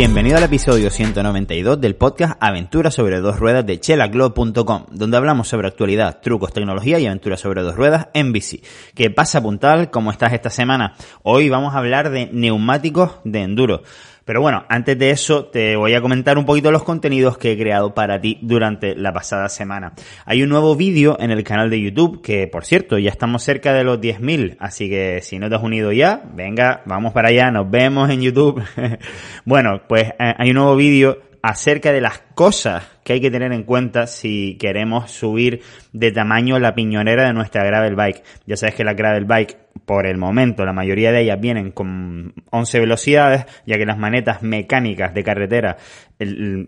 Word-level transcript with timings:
Bienvenido 0.00 0.38
al 0.38 0.44
episodio 0.44 0.88
192 0.88 1.78
del 1.78 1.94
podcast 1.94 2.42
Aventuras 2.42 2.94
sobre 2.94 3.20
dos 3.20 3.38
ruedas 3.38 3.66
de 3.66 3.78
chelaclub.com, 3.78 4.86
donde 4.90 5.16
hablamos 5.18 5.48
sobre 5.48 5.68
actualidad, 5.68 6.22
trucos, 6.22 6.54
tecnología 6.54 6.98
y 6.98 7.04
aventuras 7.04 7.40
sobre 7.40 7.60
dos 7.60 7.76
ruedas 7.76 8.08
en 8.14 8.32
bici. 8.32 8.62
¿Qué 8.94 9.10
pasa, 9.10 9.42
puntal? 9.42 9.90
¿Cómo 9.90 10.10
estás 10.10 10.32
esta 10.32 10.48
semana? 10.48 10.94
Hoy 11.22 11.50
vamos 11.50 11.74
a 11.74 11.78
hablar 11.80 12.08
de 12.08 12.30
neumáticos 12.32 13.16
de 13.24 13.42
enduro. 13.42 13.82
Pero 14.30 14.42
bueno, 14.42 14.64
antes 14.68 14.96
de 14.96 15.10
eso 15.10 15.46
te 15.46 15.74
voy 15.74 15.92
a 15.94 16.00
comentar 16.00 16.38
un 16.38 16.46
poquito 16.46 16.70
los 16.70 16.84
contenidos 16.84 17.36
que 17.36 17.50
he 17.50 17.58
creado 17.58 17.94
para 17.94 18.20
ti 18.20 18.38
durante 18.42 18.94
la 18.94 19.12
pasada 19.12 19.48
semana. 19.48 19.94
Hay 20.24 20.44
un 20.44 20.50
nuevo 20.50 20.76
vídeo 20.76 21.16
en 21.18 21.32
el 21.32 21.42
canal 21.42 21.68
de 21.68 21.80
YouTube 21.80 22.22
que, 22.22 22.46
por 22.46 22.64
cierto, 22.64 22.96
ya 22.96 23.10
estamos 23.10 23.42
cerca 23.42 23.72
de 23.72 23.82
los 23.82 24.00
10.000, 24.00 24.56
así 24.60 24.88
que 24.88 25.20
si 25.20 25.40
no 25.40 25.48
te 25.48 25.56
has 25.56 25.62
unido 25.64 25.90
ya, 25.90 26.22
venga, 26.32 26.82
vamos 26.86 27.12
para 27.12 27.30
allá, 27.30 27.50
nos 27.50 27.68
vemos 27.68 28.08
en 28.08 28.20
YouTube. 28.20 28.62
bueno, 29.44 29.82
pues 29.88 30.10
eh, 30.10 30.34
hay 30.38 30.50
un 30.50 30.58
nuevo 30.58 30.76
vídeo 30.76 31.18
acerca 31.42 31.90
de 31.90 32.00
las 32.00 32.22
cosas 32.36 32.84
que 33.04 33.14
hay 33.14 33.20
que 33.20 33.30
tener 33.30 33.52
en 33.52 33.64
cuenta 33.64 34.06
si 34.06 34.56
queremos 34.58 35.10
subir 35.10 35.62
de 35.92 36.12
tamaño 36.12 36.58
la 36.58 36.74
piñonera 36.74 37.26
de 37.26 37.32
nuestra 37.32 37.64
gravel 37.64 37.96
bike. 37.96 38.22
Ya 38.46 38.56
sabes 38.56 38.74
que 38.74 38.84
la 38.84 38.94
gravel 38.94 39.24
bike, 39.24 39.56
por 39.84 40.06
el 40.06 40.18
momento, 40.18 40.64
la 40.64 40.72
mayoría 40.72 41.12
de 41.12 41.22
ellas 41.22 41.40
vienen 41.40 41.70
con 41.70 42.34
11 42.50 42.80
velocidades, 42.80 43.46
ya 43.66 43.76
que 43.76 43.86
las 43.86 43.98
manetas 43.98 44.42
mecánicas 44.42 45.14
de 45.14 45.24
carretera 45.24 45.76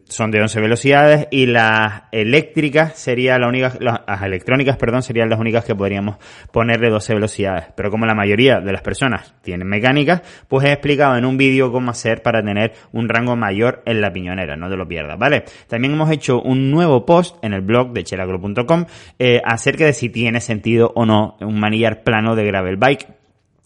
son 0.09 0.31
de 0.31 0.41
11 0.41 0.61
velocidades 0.61 1.29
y 1.31 1.45
las 1.45 2.05
eléctricas 2.11 2.99
serían 2.99 3.43
las 3.43 3.49
únicas, 3.49 3.79
las 3.81 4.23
electrónicas, 4.23 4.79
perdón, 4.79 5.03
serían 5.03 5.29
las 5.29 5.39
únicas 5.39 5.65
que 5.65 5.75
podríamos 5.75 6.17
poner 6.53 6.81
de 6.81 6.89
12 6.89 7.15
velocidades. 7.15 7.67
Pero 7.77 7.91
como 7.91 8.07
la 8.07 8.15
mayoría 8.15 8.61
de 8.61 8.73
las 8.73 8.81
personas 8.81 9.35
tienen 9.43 9.69
mecánicas, 9.69 10.23
pues 10.49 10.65
he 10.65 10.73
explicado 10.73 11.17
en 11.17 11.27
un 11.27 11.37
vídeo 11.37 11.71
cómo 11.71 11.91
hacer 11.91 12.23
para 12.23 12.43
tener 12.43 12.73
un 12.93 13.11
rango 13.11 13.37
mayor 13.37 13.83
en 13.85 14.01
la 14.01 14.11
piñonera, 14.11 14.57
no 14.57 14.71
te 14.71 14.77
lo 14.77 14.89
pierdas, 14.89 15.19
¿vale? 15.19 15.45
También 15.69 15.93
hemos 15.93 16.11
hecho 16.11 16.22
un 16.31 16.71
nuevo 16.71 17.05
post 17.05 17.37
en 17.43 17.53
el 17.53 17.63
blog 17.63 17.93
de 17.93 18.05
chelagro.com 18.05 18.87
eh, 19.19 19.41
acerca 19.45 19.85
de 19.85 19.93
si 19.93 20.09
tiene 20.09 20.41
sentido 20.41 20.93
o 20.95 21.07
no 21.07 21.37
un 21.41 21.59
manillar 21.59 22.05
plano 22.05 22.37
de 22.37 22.45
gravel 22.45 22.77
bike 22.77 23.23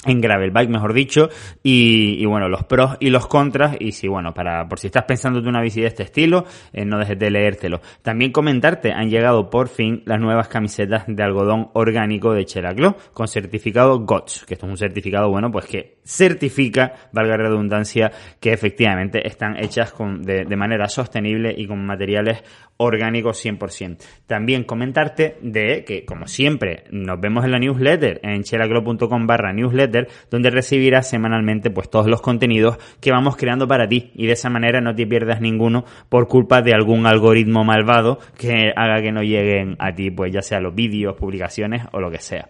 en 0.07 0.21
gravel 0.21 0.51
bike, 0.51 0.71
mejor 0.71 0.93
dicho, 0.93 1.29
y, 1.63 2.25
bueno, 2.27 2.49
los 2.49 2.65
pros 2.65 2.97
y 3.01 3.11
los 3.11 3.27
contras, 3.27 3.77
y 3.81 3.93
si 3.93 4.09
bueno, 4.09 4.33
para, 4.33 4.69
por 4.69 4.79
si 4.79 4.87
estás 4.87 5.05
pensando 5.05 5.41
de 5.41 5.49
una 5.49 5.61
bici 5.61 5.81
de 5.81 5.89
este 5.89 6.05
estilo, 6.05 6.45
eh, 6.73 6.85
no 6.85 6.99
dejes 6.99 7.19
de 7.19 7.31
leértelo. 7.31 7.81
También 8.03 8.33
comentarte, 8.33 8.93
han 8.93 9.11
llegado 9.11 9.51
por 9.51 9.69
fin 9.69 10.03
las 10.07 10.21
nuevas 10.21 10.49
camisetas 10.49 11.05
de 11.07 11.23
algodón 11.23 11.71
orgánico 11.75 12.33
de 12.33 12.45
Chelaclo, 12.45 12.97
con 13.13 13.27
certificado 13.27 14.01
GOTS, 14.01 14.45
que 14.47 14.55
esto 14.55 14.67
es 14.67 14.71
un 14.71 14.79
certificado, 14.79 15.29
bueno, 15.29 15.51
pues 15.51 15.67
que 15.67 15.96
certifica, 16.07 16.95
valga 17.13 17.37
redundancia, 17.37 18.13
que 18.41 18.53
efectivamente 18.53 19.27
están 19.27 19.57
hechas 19.57 19.93
con, 19.93 20.23
de, 20.23 20.45
de 20.45 20.57
manera 20.57 20.89
sostenible 20.89 21.55
y 21.57 21.67
con 21.67 21.85
materiales 21.85 22.43
orgánicos 22.79 23.45
100%. 23.45 23.99
También 24.27 24.65
comentarte 24.65 25.37
de 25.41 25.85
que, 25.85 26.05
como 26.05 26.27
siempre, 26.27 26.85
nos 26.91 27.21
vemos 27.21 27.45
en 27.45 27.53
la 27.53 27.59
newsletter, 27.59 28.21
en 28.23 28.43
chelaclo.com 28.43 29.27
barra 29.27 29.53
newsletter, 29.53 30.09
donde 30.31 30.51
recibirás 30.51 31.09
semanalmente 31.09 31.71
pues 31.71 31.91
todos 31.91 32.07
los 32.07 32.21
contenidos 32.21 32.79
que 33.01 33.13
vamos 33.13 33.37
creando 33.37 33.67
para 33.67 33.89
ti 33.89 34.13
y 34.15 34.27
de 34.27 34.33
esa 34.33 34.51
manera 34.51 34.81
no 34.81 34.95
te 34.95 35.07
pierdas 35.07 35.41
ninguno 35.41 35.85
por 36.09 36.29
culpa 36.29 36.63
de 36.63 36.75
algún 36.75 37.07
algoritmo 37.07 37.65
malvado 37.65 38.19
que 38.39 38.73
haga 38.77 39.01
que 39.01 39.13
no 39.13 39.23
lleguen 39.23 39.77
a 39.79 39.95
ti 39.95 40.11
pues 40.11 40.33
ya 40.33 40.43
sea 40.43 40.61
los 40.61 40.75
vídeos, 40.75 41.17
publicaciones 41.17 41.85
o 41.93 42.01
lo 42.01 42.11
que 42.11 42.19
sea. 42.19 42.49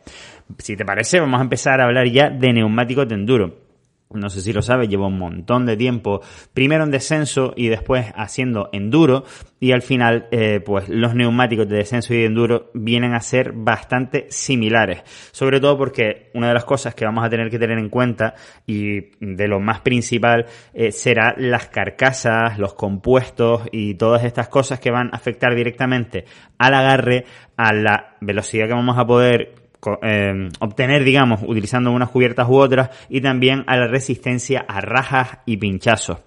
Si 0.58 0.76
te 0.76 0.84
parece, 0.84 1.20
vamos 1.20 1.40
a 1.40 1.44
empezar 1.44 1.80
a 1.80 1.84
hablar 1.84 2.08
ya 2.08 2.30
de 2.30 2.52
neumáticos 2.52 3.08
de 3.08 3.14
enduro 3.14 3.66
no 4.10 4.30
sé 4.30 4.40
si 4.40 4.52
lo 4.52 4.62
sabes, 4.62 4.88
llevo 4.88 5.08
un 5.08 5.18
montón 5.18 5.66
de 5.66 5.76
tiempo, 5.76 6.20
primero 6.54 6.84
en 6.84 6.90
descenso 6.90 7.52
y 7.56 7.68
después 7.68 8.06
haciendo 8.14 8.68
enduro, 8.72 9.24
y 9.58 9.72
al 9.72 9.82
final, 9.82 10.28
eh, 10.30 10.60
pues 10.60 10.88
los 10.88 11.14
neumáticos 11.14 11.68
de 11.68 11.76
descenso 11.76 12.14
y 12.14 12.24
enduro 12.24 12.70
vienen 12.74 13.14
a 13.14 13.20
ser 13.20 13.52
bastante 13.52 14.26
similares. 14.28 15.02
Sobre 15.32 15.60
todo 15.60 15.76
porque 15.76 16.30
una 16.34 16.48
de 16.48 16.54
las 16.54 16.64
cosas 16.64 16.94
que 16.94 17.04
vamos 17.04 17.24
a 17.24 17.30
tener 17.30 17.50
que 17.50 17.58
tener 17.58 17.78
en 17.78 17.88
cuenta, 17.88 18.34
y 18.66 19.00
de 19.20 19.48
lo 19.48 19.60
más 19.60 19.80
principal, 19.80 20.46
eh, 20.72 20.92
será 20.92 21.34
las 21.36 21.68
carcasas, 21.68 22.58
los 22.58 22.74
compuestos 22.74 23.62
y 23.72 23.94
todas 23.94 24.24
estas 24.24 24.48
cosas 24.48 24.78
que 24.78 24.90
van 24.90 25.08
a 25.12 25.16
afectar 25.16 25.54
directamente 25.54 26.26
al 26.58 26.74
agarre, 26.74 27.24
a 27.56 27.72
la 27.72 28.16
velocidad 28.20 28.66
que 28.66 28.74
vamos 28.74 28.98
a 28.98 29.06
poder 29.06 29.65
eh, 30.02 30.48
obtener, 30.60 31.04
digamos, 31.04 31.40
utilizando 31.46 31.90
unas 31.90 32.10
cubiertas 32.10 32.48
u 32.48 32.56
otras 32.56 32.90
y 33.08 33.20
también 33.20 33.64
a 33.66 33.76
la 33.76 33.86
resistencia 33.86 34.64
a 34.66 34.80
rajas 34.80 35.38
y 35.46 35.56
pinchazos. 35.56 36.18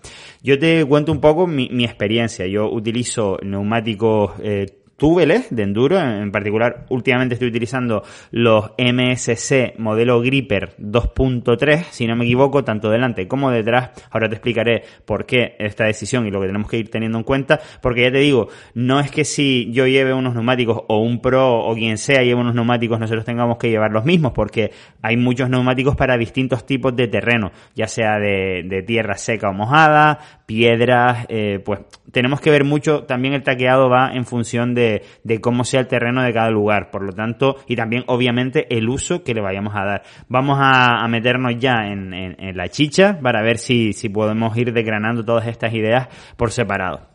Yo 0.41 0.57
te 0.57 0.85
cuento 0.85 1.11
un 1.11 1.19
poco 1.19 1.47
mi, 1.47 1.69
mi 1.69 1.83
experiencia. 1.83 2.47
Yo 2.47 2.71
utilizo 2.71 3.37
neumáticos 3.43 4.31
eh, 4.41 4.78
túbeles 4.99 5.47
de 5.49 5.63
enduro, 5.63 5.99
en 5.99 6.31
particular 6.31 6.85
últimamente 6.89 7.33
estoy 7.33 7.47
utilizando 7.47 8.03
los 8.29 8.73
MSC 8.77 9.79
modelo 9.79 10.21
Gripper 10.21 10.75
2.3, 10.77 11.85
si 11.89 12.05
no 12.05 12.15
me 12.15 12.25
equivoco, 12.25 12.63
tanto 12.63 12.91
delante 12.91 13.27
como 13.27 13.49
detrás. 13.49 13.89
Ahora 14.11 14.29
te 14.29 14.35
explicaré 14.35 14.83
por 15.05 15.25
qué 15.25 15.55
esta 15.57 15.85
decisión 15.85 16.27
y 16.27 16.31
lo 16.31 16.39
que 16.39 16.47
tenemos 16.47 16.69
que 16.69 16.77
ir 16.77 16.91
teniendo 16.91 17.17
en 17.17 17.23
cuenta, 17.23 17.59
porque 17.81 18.03
ya 18.03 18.11
te 18.11 18.19
digo, 18.19 18.49
no 18.75 18.99
es 18.99 19.09
que 19.09 19.25
si 19.25 19.71
yo 19.71 19.87
lleve 19.87 20.13
unos 20.13 20.35
neumáticos 20.35 20.83
o 20.87 20.99
un 20.99 21.21
Pro 21.21 21.59
o 21.59 21.73
quien 21.73 21.97
sea 21.97 22.21
lleve 22.21 22.39
unos 22.39 22.53
neumáticos 22.53 22.99
nosotros 22.99 23.25
tengamos 23.25 23.57
que 23.57 23.69
llevar 23.69 23.91
los 23.91 24.05
mismos, 24.05 24.33
porque 24.33 24.71
hay 25.01 25.17
muchos 25.17 25.49
neumáticos 25.49 25.95
para 25.95 26.17
distintos 26.17 26.65
tipos 26.65 26.95
de 26.95 27.07
terreno, 27.07 27.51
ya 27.73 27.87
sea 27.87 28.19
de, 28.19 28.83
tierra 28.85 29.15
seca 29.15 29.49
o 29.49 29.53
mojada, 29.53 30.19
piedras, 30.45 31.25
eh, 31.29 31.61
pues 31.63 31.81
tenemos 32.11 32.41
que 32.41 32.51
ver 32.51 32.63
mucho, 32.63 33.03
también 33.03 33.33
el 33.33 33.43
taqueado 33.43 33.89
va 33.89 34.11
en 34.13 34.25
función 34.25 34.73
de, 34.73 34.88
de, 35.23 35.41
cómo 35.41 35.63
sea 35.63 35.81
el 35.81 35.87
terreno 35.87 36.23
de 36.23 36.33
cada 36.33 36.49
lugar, 36.49 36.91
por 36.91 37.03
lo 37.03 37.13
tanto, 37.13 37.57
y 37.67 37.75
también 37.75 38.03
obviamente 38.07 38.67
el 38.75 38.89
uso 38.89 39.23
que 39.23 39.33
le 39.33 39.41
vayamos 39.41 39.75
a 39.75 39.85
dar. 39.85 40.03
Vamos 40.27 40.57
a, 40.61 41.07
meternos 41.07 41.53
ya 41.57 41.87
en, 41.87 42.35
la 42.55 42.67
chicha 42.69 43.19
para 43.21 43.41
ver 43.41 43.57
si, 43.57 43.93
si 43.93 44.09
podemos 44.09 44.55
ir 44.57 44.73
desgranando 44.73 45.23
todas 45.23 45.47
estas 45.47 45.73
ideas 45.73 46.07
por 46.37 46.51
separado. 46.51 47.09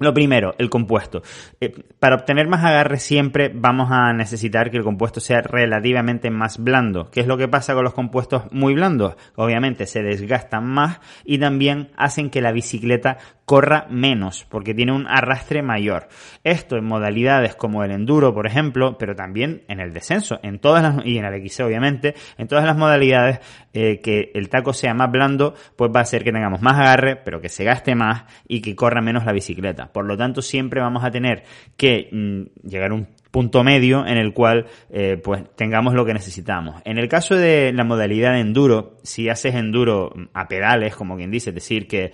Lo 0.00 0.12
primero, 0.12 0.56
el 0.58 0.70
compuesto. 0.70 1.22
Eh, 1.60 1.72
para 2.00 2.16
obtener 2.16 2.48
más 2.48 2.64
agarre 2.64 2.98
siempre 2.98 3.52
vamos 3.54 3.92
a 3.92 4.12
necesitar 4.12 4.72
que 4.72 4.76
el 4.76 4.82
compuesto 4.82 5.20
sea 5.20 5.40
relativamente 5.40 6.30
más 6.30 6.58
blando. 6.58 7.12
¿Qué 7.12 7.20
es 7.20 7.28
lo 7.28 7.36
que 7.36 7.46
pasa 7.46 7.74
con 7.74 7.84
los 7.84 7.94
compuestos 7.94 8.42
muy 8.50 8.74
blandos? 8.74 9.14
Obviamente 9.36 9.86
se 9.86 10.02
desgastan 10.02 10.66
más 10.66 10.98
y 11.24 11.38
también 11.38 11.90
hacen 11.96 12.30
que 12.30 12.40
la 12.40 12.50
bicicleta 12.50 13.18
corra 13.44 13.86
menos 13.90 14.46
porque 14.48 14.74
tiene 14.74 14.92
un 14.92 15.06
arrastre 15.06 15.62
mayor. 15.62 16.08
Esto 16.42 16.76
en 16.76 16.84
modalidades 16.84 17.54
como 17.54 17.84
el 17.84 17.90
enduro, 17.90 18.34
por 18.34 18.46
ejemplo, 18.46 18.96
pero 18.98 19.14
también 19.14 19.64
en 19.68 19.80
el 19.80 19.92
descenso, 19.92 20.38
en 20.42 20.58
todas 20.58 20.82
las, 20.82 21.04
y 21.04 21.18
en 21.18 21.24
el 21.24 21.48
XC 21.48 21.64
obviamente, 21.64 22.14
en 22.38 22.48
todas 22.48 22.64
las 22.64 22.76
modalidades 22.76 23.40
eh, 23.72 24.00
que 24.00 24.30
el 24.34 24.48
taco 24.48 24.72
sea 24.72 24.94
más 24.94 25.10
blando, 25.10 25.54
pues 25.76 25.90
va 25.94 26.00
a 26.00 26.02
hacer 26.02 26.24
que 26.24 26.32
tengamos 26.32 26.62
más 26.62 26.78
agarre, 26.78 27.16
pero 27.16 27.40
que 27.40 27.48
se 27.48 27.64
gaste 27.64 27.94
más 27.94 28.24
y 28.48 28.60
que 28.60 28.74
corra 28.74 29.00
menos 29.00 29.24
la 29.24 29.32
bicicleta. 29.32 29.92
Por 29.92 30.06
lo 30.06 30.16
tanto, 30.16 30.42
siempre 30.42 30.80
vamos 30.80 31.04
a 31.04 31.10
tener 31.10 31.44
que 31.76 32.08
mm, 32.12 32.66
llegar 32.68 32.92
a 32.92 32.94
un 32.94 33.08
punto 33.34 33.64
medio 33.64 34.06
en 34.06 34.16
el 34.16 34.32
cual 34.32 34.66
eh, 34.90 35.16
pues 35.16 35.42
tengamos 35.56 35.94
lo 35.94 36.04
que 36.04 36.14
necesitamos. 36.14 36.80
En 36.84 36.98
el 36.98 37.08
caso 37.08 37.34
de 37.34 37.72
la 37.72 37.82
modalidad 37.82 38.34
de 38.34 38.38
enduro, 38.38 38.94
si 39.02 39.28
haces 39.28 39.56
enduro 39.56 40.14
a 40.32 40.46
pedales, 40.46 40.94
como 40.94 41.16
quien 41.16 41.32
dice, 41.32 41.50
es 41.50 41.56
decir, 41.56 41.88
que 41.88 42.12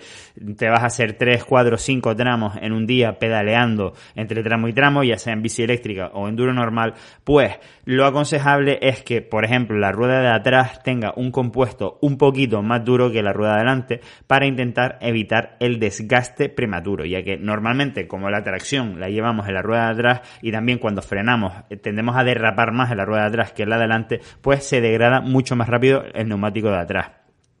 te 0.57 0.67
vas 0.67 0.81
a 0.81 0.87
hacer 0.87 1.13
3, 1.13 1.43
4, 1.45 1.77
5 1.77 2.15
tramos 2.15 2.55
en 2.59 2.73
un 2.73 2.87
día 2.87 3.19
pedaleando 3.19 3.93
entre 4.15 4.41
tramo 4.41 4.67
y 4.67 4.73
tramo, 4.73 5.03
ya 5.03 5.19
sea 5.19 5.33
en 5.33 5.43
bici 5.43 5.61
eléctrica 5.61 6.09
o 6.11 6.27
enduro 6.27 6.55
normal, 6.55 6.95
pues 7.23 7.51
lo 7.85 8.07
aconsejable 8.07 8.79
es 8.81 9.03
que, 9.03 9.21
por 9.21 9.45
ejemplo, 9.45 9.77
la 9.77 9.91
rueda 9.91 10.21
de 10.21 10.29
atrás 10.29 10.81
tenga 10.81 11.13
un 11.15 11.29
compuesto 11.29 11.99
un 12.01 12.17
poquito 12.17 12.63
más 12.63 12.83
duro 12.83 13.11
que 13.11 13.21
la 13.21 13.31
rueda 13.31 13.51
de 13.51 13.57
adelante 13.57 14.01
para 14.25 14.47
intentar 14.47 14.97
evitar 15.01 15.55
el 15.59 15.77
desgaste 15.77 16.49
prematuro, 16.49 17.05
ya 17.05 17.21
que 17.21 17.37
normalmente 17.37 18.07
como 18.07 18.31
la 18.31 18.43
tracción 18.43 18.99
la 18.99 19.09
llevamos 19.09 19.47
en 19.47 19.53
la 19.53 19.61
rueda 19.61 19.85
de 19.85 19.91
atrás 19.91 20.21
y 20.41 20.51
también 20.51 20.79
cuando 20.79 21.01
frenamos, 21.11 21.51
eh, 21.69 21.75
tendemos 21.75 22.15
a 22.15 22.23
derrapar 22.23 22.71
más 22.71 22.89
en 22.89 22.95
la 22.95 23.03
rueda 23.03 23.23
de 23.23 23.27
atrás 23.27 23.51
que 23.51 23.63
en 23.63 23.69
la 23.69 23.75
de 23.75 23.83
adelante, 23.83 24.21
pues 24.41 24.63
se 24.63 24.79
degrada 24.79 25.19
mucho 25.19 25.57
más 25.57 25.67
rápido 25.67 26.05
el 26.13 26.29
neumático 26.29 26.69
de 26.69 26.77
atrás. 26.77 27.11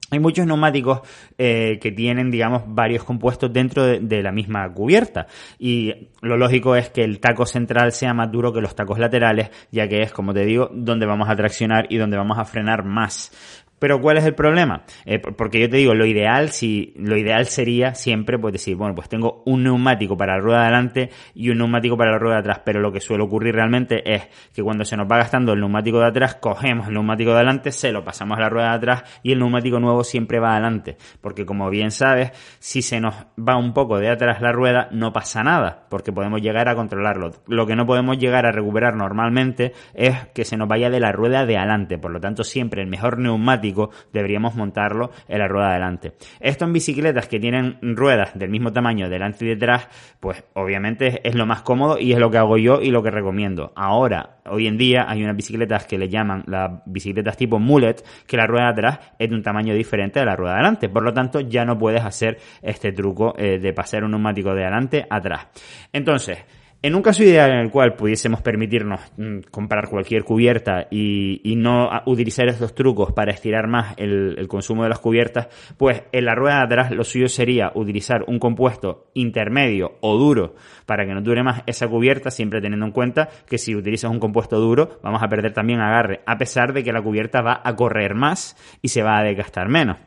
Hay 0.09 0.19
muchos 0.19 0.45
neumáticos 0.45 1.01
eh, 1.37 1.79
que 1.81 1.91
tienen, 1.91 2.31
digamos, 2.31 2.63
varios 2.67 3.05
compuestos 3.05 3.51
dentro 3.51 3.85
de, 3.85 4.21
la 4.21 4.31
misma 4.33 4.69
cubierta. 4.73 5.27
Y 5.57 6.09
lo 6.21 6.35
lógico 6.35 6.75
es 6.75 6.89
que 6.89 7.01
el 7.01 7.21
taco 7.21 7.45
central 7.45 7.93
sea 7.93 8.13
más 8.13 8.29
duro 8.29 8.51
que 8.51 8.59
los 8.59 8.75
tacos 8.75 8.99
laterales, 8.99 9.51
ya 9.71 9.87
que 9.87 10.01
es, 10.01 10.11
como 10.11 10.33
te 10.33 10.45
digo, 10.45 10.69
donde 10.73 11.05
vamos 11.05 11.29
a 11.29 11.35
traccionar 11.35 11.87
y 11.89 11.97
donde 11.97 12.17
vamos 12.17 12.37
a 12.37 12.43
frenar 12.43 12.83
más. 12.83 13.60
Pero 13.81 13.99
¿cuál 13.99 14.17
es 14.17 14.25
el 14.25 14.35
problema? 14.35 14.83
Eh, 15.05 15.17
porque 15.17 15.59
yo 15.59 15.67
te 15.67 15.77
digo, 15.77 15.95
lo 15.95 16.05
ideal, 16.05 16.49
si, 16.49 16.93
lo 16.97 17.17
ideal 17.17 17.47
sería 17.47 17.95
siempre 17.95 18.37
pues 18.37 18.53
decir, 18.53 18.75
bueno, 18.75 18.93
pues 18.93 19.09
tengo 19.09 19.41
un 19.47 19.63
neumático 19.63 20.15
para 20.15 20.35
la 20.35 20.39
rueda 20.39 20.59
de 20.59 20.65
adelante 20.65 21.09
y 21.33 21.49
un 21.49 21.57
neumático 21.57 21.97
para 21.97 22.11
la 22.11 22.19
rueda 22.19 22.35
de 22.35 22.39
atrás. 22.41 22.61
Pero 22.63 22.79
lo 22.79 22.91
que 22.91 22.99
suele 22.99 23.23
ocurrir 23.23 23.55
realmente 23.55 24.03
es 24.05 24.29
que 24.53 24.61
cuando 24.61 24.85
se 24.85 24.95
nos 24.95 25.07
va 25.11 25.17
gastando 25.17 25.53
el 25.53 25.59
neumático 25.59 25.99
de 25.99 26.05
atrás, 26.05 26.35
cogemos 26.35 26.89
el 26.89 26.93
neumático 26.93 27.31
de 27.31 27.37
adelante, 27.37 27.71
se 27.71 27.91
lo 27.91 28.03
pasamos 28.03 28.37
a 28.37 28.41
la 28.41 28.49
rueda 28.49 28.69
de 28.69 28.75
atrás 28.75 29.19
y 29.23 29.31
el 29.31 29.39
neumático 29.39 29.79
nuevo 29.79 30.03
siempre 30.03 30.39
va 30.39 30.51
adelante. 30.51 30.97
Porque 31.19 31.47
como 31.47 31.67
bien 31.71 31.89
sabes, 31.89 32.33
si 32.59 32.83
se 32.83 32.99
nos 32.99 33.15
va 33.35 33.57
un 33.57 33.73
poco 33.73 33.97
de 33.97 34.09
atrás 34.09 34.43
la 34.43 34.51
rueda, 34.51 34.89
no 34.91 35.11
pasa 35.11 35.43
nada, 35.43 35.87
porque 35.89 36.11
podemos 36.11 36.39
llegar 36.39 36.69
a 36.69 36.75
controlarlo. 36.75 37.31
Lo 37.47 37.65
que 37.65 37.75
no 37.75 37.87
podemos 37.87 38.19
llegar 38.19 38.45
a 38.45 38.51
recuperar 38.51 38.95
normalmente 38.95 39.73
es 39.95 40.27
que 40.35 40.45
se 40.45 40.55
nos 40.55 40.67
vaya 40.67 40.91
de 40.91 40.99
la 40.99 41.11
rueda 41.11 41.47
de 41.47 41.57
adelante. 41.57 41.97
Por 41.97 42.11
lo 42.11 42.19
tanto, 42.19 42.43
siempre 42.43 42.83
el 42.83 42.87
mejor 42.87 43.17
neumático 43.17 43.70
deberíamos 44.11 44.55
montarlo 44.55 45.11
en 45.27 45.39
la 45.39 45.47
rueda 45.47 45.73
delante. 45.73 46.13
Esto 46.39 46.65
en 46.65 46.73
bicicletas 46.73 47.27
que 47.27 47.39
tienen 47.39 47.77
ruedas 47.81 48.37
del 48.37 48.49
mismo 48.49 48.71
tamaño 48.71 49.09
delante 49.09 49.45
y 49.45 49.49
detrás, 49.49 49.87
pues 50.19 50.43
obviamente 50.53 51.27
es 51.27 51.35
lo 51.35 51.45
más 51.45 51.61
cómodo 51.61 51.97
y 51.99 52.13
es 52.13 52.19
lo 52.19 52.29
que 52.29 52.37
hago 52.37 52.57
yo 52.57 52.81
y 52.81 52.91
lo 52.91 53.03
que 53.03 53.11
recomiendo. 53.11 53.71
Ahora, 53.75 54.37
hoy 54.45 54.67
en 54.67 54.77
día 54.77 55.05
hay 55.07 55.23
unas 55.23 55.35
bicicletas 55.35 55.85
que 55.85 55.97
le 55.97 56.09
llaman 56.09 56.43
las 56.47 56.81
bicicletas 56.85 57.37
tipo 57.37 57.59
mullet, 57.59 58.03
que 58.27 58.37
la 58.37 58.47
rueda 58.47 58.65
de 58.65 58.71
atrás 58.71 58.99
es 59.17 59.29
de 59.29 59.35
un 59.35 59.43
tamaño 59.43 59.73
diferente 59.73 60.19
de 60.19 60.25
la 60.25 60.35
rueda 60.35 60.53
de 60.53 60.59
adelante. 60.59 60.89
Por 60.89 61.03
lo 61.03 61.13
tanto, 61.13 61.39
ya 61.39 61.65
no 61.65 61.77
puedes 61.77 62.03
hacer 62.03 62.37
este 62.61 62.91
truco 62.91 63.33
eh, 63.37 63.59
de 63.59 63.73
pasar 63.73 64.03
un 64.03 64.11
neumático 64.11 64.53
de 64.53 64.63
adelante 64.63 65.05
atrás. 65.09 65.47
Entonces, 65.91 66.39
en 66.83 66.95
un 66.95 67.03
caso 67.03 67.23
ideal 67.23 67.51
en 67.51 67.59
el 67.59 67.69
cual 67.69 67.93
pudiésemos 67.93 68.41
permitirnos 68.41 69.01
mm, 69.17 69.39
comprar 69.51 69.87
cualquier 69.87 70.23
cubierta 70.23 70.87
y, 70.89 71.39
no 71.61 71.89
utilizar 72.07 72.47
estos 72.47 72.73
trucos 72.73 73.13
para 73.13 73.31
estirar 73.31 73.67
más 73.67 73.93
el, 73.97 74.47
consumo 74.47 74.81
de 74.83 74.89
las 74.89 74.97
cubiertas, 74.97 75.47
pues 75.77 76.03
en 76.11 76.25
la 76.25 76.33
rueda 76.33 76.57
de 76.57 76.63
atrás 76.63 76.91
lo 76.91 77.03
suyo 77.03 77.27
sería 77.27 77.71
utilizar 77.75 78.23
un 78.27 78.39
compuesto 78.39 79.11
intermedio 79.13 79.97
o 80.01 80.17
duro 80.17 80.55
para 80.87 81.05
que 81.05 81.13
no 81.13 81.21
dure 81.21 81.43
más 81.43 81.61
esa 81.67 81.87
cubierta, 81.87 82.31
siempre 82.31 82.61
teniendo 82.61 82.85
en 82.87 82.91
cuenta 82.91 83.29
que 83.47 83.59
si 83.59 83.75
utilizas 83.75 84.09
un 84.09 84.19
compuesto 84.19 84.59
duro 84.59 84.99
vamos 85.03 85.21
a 85.21 85.27
perder 85.27 85.53
también 85.53 85.81
agarre, 85.81 86.21
a 86.25 86.37
pesar 86.37 86.73
de 86.73 86.83
que 86.83 86.91
la 86.91 87.03
cubierta 87.03 87.41
va 87.41 87.61
a 87.63 87.75
correr 87.75 88.15
más 88.15 88.57
y 88.81 88.87
se 88.87 89.03
va 89.03 89.19
a 89.19 89.23
desgastar 89.23 89.69
menos. 89.69 89.97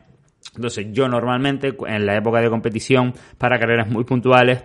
Entonces 0.55 0.87
yo 0.91 1.07
normalmente 1.07 1.73
en 1.87 2.05
la 2.05 2.17
época 2.17 2.41
de 2.41 2.49
competición 2.49 3.13
para 3.37 3.59
carreras 3.59 3.89
muy 3.89 4.03
puntuales 4.03 4.63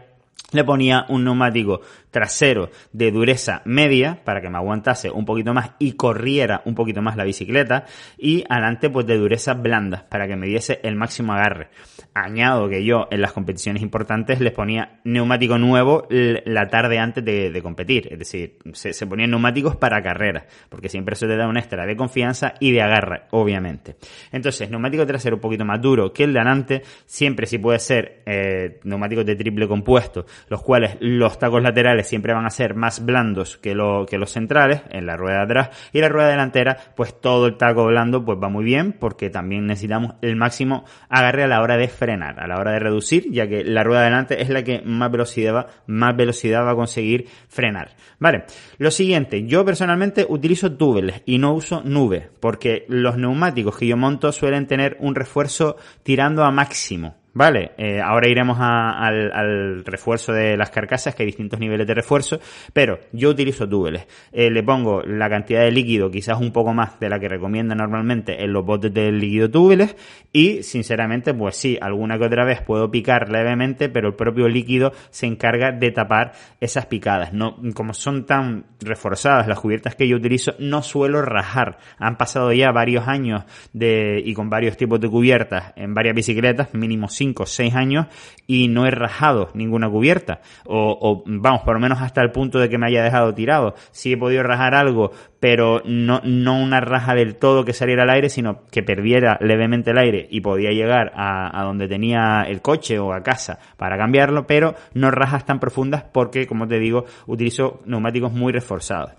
le 0.52 0.64
ponía 0.64 1.06
un 1.08 1.24
neumático 1.24 1.80
trasero 2.10 2.70
de 2.92 3.10
dureza 3.10 3.62
media 3.64 4.20
para 4.24 4.40
que 4.40 4.50
me 4.50 4.56
aguantase 4.56 5.10
un 5.10 5.24
poquito 5.24 5.54
más 5.54 5.72
y 5.78 5.92
corriera 5.92 6.62
un 6.64 6.74
poquito 6.74 7.02
más 7.02 7.16
la 7.16 7.24
bicicleta 7.24 7.84
y 8.18 8.44
adelante 8.48 8.90
pues 8.90 9.06
de 9.06 9.16
dureza 9.16 9.54
blanda 9.54 10.06
para 10.08 10.26
que 10.26 10.36
me 10.36 10.46
diese 10.46 10.80
el 10.82 10.96
máximo 10.96 11.32
agarre. 11.32 11.68
Añado 12.14 12.68
que 12.68 12.84
yo 12.84 13.06
en 13.10 13.20
las 13.20 13.32
competiciones 13.32 13.82
importantes 13.82 14.40
les 14.40 14.52
ponía 14.52 15.00
neumático 15.04 15.58
nuevo 15.58 16.06
la 16.10 16.68
tarde 16.68 16.98
antes 16.98 17.24
de, 17.24 17.60
competir, 17.62 18.08
es 18.10 18.18
decir, 18.18 18.58
se, 18.72 19.06
ponían 19.06 19.30
neumáticos 19.30 19.76
para 19.76 20.02
carrera 20.02 20.46
porque 20.68 20.88
siempre 20.88 21.14
eso 21.14 21.26
te 21.26 21.36
da 21.36 21.46
un 21.46 21.56
extra 21.56 21.86
de 21.86 21.96
confianza 21.96 22.54
y 22.58 22.72
de 22.72 22.82
agarre, 22.82 23.22
obviamente. 23.30 23.96
Entonces, 24.32 24.70
neumático 24.70 25.06
trasero 25.06 25.36
un 25.36 25.40
poquito 25.40 25.64
más 25.64 25.80
duro 25.80 26.12
que 26.12 26.24
el 26.24 26.32
de 26.32 26.40
adelante, 26.40 26.82
siempre 27.06 27.46
si 27.46 27.58
puede 27.58 27.78
ser 27.78 28.22
eh, 28.26 28.80
neumáticos 28.84 29.24
de 29.24 29.36
triple 29.36 29.68
compuesto, 29.68 30.26
los 30.48 30.62
cuales 30.62 30.96
los 31.00 31.38
tacos 31.38 31.62
laterales 31.62 32.08
siempre 32.08 32.32
van 32.32 32.46
a 32.46 32.50
ser 32.50 32.74
más 32.74 33.04
blandos 33.04 33.56
que, 33.58 33.74
lo, 33.74 34.06
que 34.06 34.18
los 34.18 34.32
centrales 34.32 34.82
en 34.90 35.06
la 35.06 35.16
rueda 35.16 35.38
de 35.38 35.44
atrás 35.44 35.90
y 35.92 36.00
la 36.00 36.08
rueda 36.08 36.28
delantera 36.28 36.76
pues 36.96 37.20
todo 37.20 37.46
el 37.46 37.56
taco 37.56 37.86
blando 37.86 38.24
pues 38.24 38.38
va 38.42 38.48
muy 38.48 38.64
bien 38.64 38.92
porque 38.92 39.30
también 39.30 39.66
necesitamos 39.66 40.14
el 40.22 40.36
máximo 40.36 40.84
agarre 41.08 41.44
a 41.44 41.48
la 41.48 41.62
hora 41.62 41.76
de 41.76 41.88
frenar, 41.88 42.40
a 42.40 42.46
la 42.46 42.58
hora 42.58 42.72
de 42.72 42.78
reducir 42.78 43.30
ya 43.30 43.48
que 43.48 43.64
la 43.64 43.84
rueda 43.84 44.02
delante 44.02 44.42
es 44.42 44.48
la 44.48 44.62
que 44.62 44.82
más 44.82 45.10
velocidad 45.10 45.54
va, 45.54 45.66
más 45.86 46.16
velocidad 46.16 46.64
va 46.64 46.72
a 46.72 46.76
conseguir 46.76 47.26
frenar. 47.48 47.90
Vale, 48.18 48.44
lo 48.78 48.90
siguiente, 48.90 49.46
yo 49.46 49.64
personalmente 49.64 50.26
utilizo 50.28 50.72
túbeles 50.72 51.22
y 51.26 51.38
no 51.38 51.54
uso 51.54 51.82
nube 51.84 52.30
porque 52.40 52.84
los 52.88 53.16
neumáticos 53.16 53.76
que 53.76 53.86
yo 53.86 53.96
monto 53.96 54.32
suelen 54.32 54.66
tener 54.66 54.96
un 55.00 55.14
refuerzo 55.14 55.76
tirando 56.02 56.44
a 56.44 56.50
máximo. 56.50 57.19
Vale, 57.32 57.72
eh, 57.78 58.00
ahora 58.00 58.28
iremos 58.28 58.58
al, 58.60 59.84
refuerzo 59.84 60.32
de 60.32 60.56
las 60.56 60.70
carcasas, 60.70 61.14
que 61.14 61.22
hay 61.22 61.28
distintos 61.28 61.60
niveles 61.60 61.86
de 61.86 61.94
refuerzo, 61.94 62.40
pero 62.72 62.98
yo 63.12 63.30
utilizo 63.30 63.68
túbeles. 63.68 64.06
Eh, 64.32 64.50
le 64.50 64.64
pongo 64.64 65.02
la 65.02 65.30
cantidad 65.30 65.60
de 65.60 65.70
líquido, 65.70 66.10
quizás 66.10 66.40
un 66.40 66.52
poco 66.52 66.74
más 66.74 66.98
de 66.98 67.08
la 67.08 67.20
que 67.20 67.28
recomienda 67.28 67.76
normalmente 67.76 68.42
en 68.42 68.52
los 68.52 68.64
botes 68.64 68.92
del 68.92 69.20
líquido 69.20 69.48
túbeles, 69.48 69.94
y 70.32 70.64
sinceramente, 70.64 71.32
pues 71.32 71.56
sí, 71.56 71.78
alguna 71.80 72.18
que 72.18 72.24
otra 72.24 72.44
vez 72.44 72.62
puedo 72.62 72.90
picar 72.90 73.30
levemente, 73.30 73.88
pero 73.88 74.08
el 74.08 74.14
propio 74.14 74.48
líquido 74.48 74.92
se 75.10 75.26
encarga 75.26 75.70
de 75.70 75.92
tapar 75.92 76.32
esas 76.60 76.86
picadas. 76.86 77.32
No, 77.32 77.56
como 77.74 77.94
son 77.94 78.26
tan 78.26 78.64
reforzadas 78.80 79.46
las 79.46 79.60
cubiertas 79.60 79.94
que 79.94 80.08
yo 80.08 80.16
utilizo, 80.16 80.54
no 80.58 80.82
suelo 80.82 81.22
rajar. 81.22 81.78
Han 81.98 82.16
pasado 82.16 82.52
ya 82.52 82.72
varios 82.72 83.06
años 83.06 83.44
de, 83.72 84.20
y 84.24 84.34
con 84.34 84.50
varios 84.50 84.76
tipos 84.76 85.00
de 85.00 85.08
cubiertas 85.08 85.72
en 85.76 85.94
varias 85.94 86.16
bicicletas, 86.16 86.74
mínimo 86.74 87.08
5 87.08 87.29
o 87.38 87.46
6 87.46 87.74
años 87.74 88.06
y 88.46 88.68
no 88.68 88.86
he 88.86 88.90
rajado 88.90 89.50
ninguna 89.54 89.88
cubierta. 89.88 90.40
O, 90.64 91.22
vamos, 91.26 91.62
por 91.62 91.74
lo 91.74 91.80
menos 91.80 92.00
hasta 92.02 92.20
el 92.20 92.32
punto 92.32 92.58
de 92.58 92.68
que 92.68 92.78
me 92.78 92.86
haya 92.86 93.02
dejado 93.02 93.34
tirado. 93.34 93.74
Sí 93.92 94.12
he 94.12 94.16
podido 94.16 94.42
rajar 94.42 94.74
algo, 94.74 95.12
pero 95.38 95.82
no, 95.84 96.20
no 96.24 96.60
una 96.60 96.80
raja 96.80 97.14
del 97.14 97.36
todo 97.36 97.64
que 97.64 97.72
saliera 97.72 98.02
al 98.02 98.10
aire, 98.10 98.28
sino 98.28 98.62
que 98.70 98.82
perdiera 98.82 99.38
levemente 99.40 99.92
el 99.92 99.98
aire 99.98 100.26
y 100.30 100.40
podía 100.40 100.70
llegar 100.70 101.12
a, 101.14 101.60
a 101.60 101.64
donde 101.64 101.88
tenía 101.88 102.42
el 102.42 102.60
coche 102.60 102.98
o 102.98 103.12
a 103.12 103.22
casa 103.22 103.58
para 103.76 103.96
cambiarlo, 103.96 104.46
pero 104.46 104.74
no 104.94 105.10
rajas 105.10 105.46
tan 105.46 105.60
profundas 105.60 106.02
porque, 106.02 106.46
como 106.46 106.66
te 106.66 106.78
digo, 106.78 107.04
utilizo 107.26 107.80
neumáticos 107.86 108.32
muy 108.32 108.52
reforzados. 108.52 109.12